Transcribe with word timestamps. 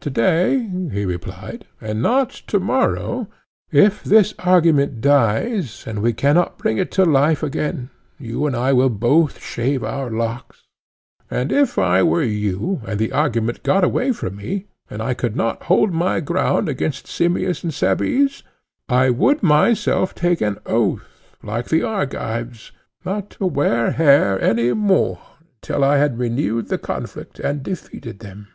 To 0.00 0.10
day, 0.10 0.68
he 0.92 1.06
replied, 1.06 1.64
and 1.80 2.02
not 2.02 2.28
to 2.48 2.60
morrow, 2.60 3.28
if 3.72 4.04
this 4.04 4.34
argument 4.40 5.00
dies 5.00 5.84
and 5.86 6.02
we 6.02 6.12
cannot 6.12 6.58
bring 6.58 6.76
it 6.76 6.90
to 6.90 7.06
life 7.06 7.42
again, 7.42 7.88
you 8.18 8.44
and 8.44 8.54
I 8.54 8.74
will 8.74 8.90
both 8.90 9.42
shave 9.42 9.82
our 9.82 10.10
locks; 10.10 10.64
and 11.30 11.50
if 11.50 11.78
I 11.78 12.02
were 12.02 12.22
you, 12.22 12.82
and 12.86 12.98
the 12.98 13.12
argument 13.12 13.62
got 13.62 13.82
away 13.82 14.12
from 14.12 14.36
me, 14.36 14.66
and 14.90 15.00
I 15.00 15.14
could 15.14 15.34
not 15.34 15.62
hold 15.62 15.94
my 15.94 16.20
ground 16.20 16.68
against 16.68 17.06
Simmias 17.06 17.64
and 17.64 17.72
Cebes, 17.72 18.42
I 18.86 19.08
would 19.08 19.42
myself 19.42 20.14
take 20.14 20.42
an 20.42 20.58
oath, 20.66 21.34
like 21.42 21.70
the 21.70 21.84
Argives, 21.84 22.70
not 23.02 23.30
to 23.30 23.46
wear 23.46 23.92
hair 23.92 24.38
any 24.44 24.74
more 24.74 25.20
until 25.62 25.82
I 25.84 25.96
had 25.96 26.18
renewed 26.18 26.68
the 26.68 26.76
conflict 26.76 27.38
and 27.40 27.62
defeated 27.62 28.18
them. 28.18 28.48